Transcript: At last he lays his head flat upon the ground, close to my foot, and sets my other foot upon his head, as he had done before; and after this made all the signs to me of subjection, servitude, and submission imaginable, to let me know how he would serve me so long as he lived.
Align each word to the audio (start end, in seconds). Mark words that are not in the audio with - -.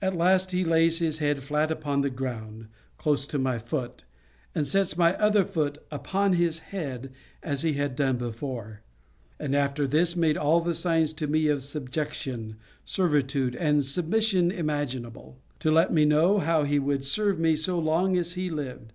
At 0.00 0.16
last 0.16 0.52
he 0.52 0.64
lays 0.64 1.00
his 1.00 1.18
head 1.18 1.42
flat 1.42 1.70
upon 1.70 2.00
the 2.00 2.08
ground, 2.08 2.68
close 2.96 3.26
to 3.26 3.38
my 3.38 3.58
foot, 3.58 4.04
and 4.54 4.66
sets 4.66 4.96
my 4.96 5.14
other 5.18 5.44
foot 5.44 5.76
upon 5.90 6.32
his 6.32 6.60
head, 6.72 7.12
as 7.42 7.60
he 7.60 7.74
had 7.74 7.94
done 7.94 8.16
before; 8.16 8.80
and 9.38 9.54
after 9.54 9.86
this 9.86 10.16
made 10.16 10.38
all 10.38 10.62
the 10.62 10.72
signs 10.72 11.12
to 11.12 11.26
me 11.26 11.48
of 11.48 11.62
subjection, 11.62 12.56
servitude, 12.86 13.54
and 13.54 13.84
submission 13.84 14.50
imaginable, 14.50 15.36
to 15.58 15.70
let 15.70 15.92
me 15.92 16.06
know 16.06 16.38
how 16.38 16.62
he 16.62 16.78
would 16.78 17.04
serve 17.04 17.38
me 17.38 17.54
so 17.54 17.78
long 17.78 18.16
as 18.16 18.32
he 18.32 18.48
lived. 18.48 18.94